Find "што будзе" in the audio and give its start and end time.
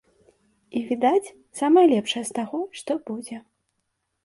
2.83-3.37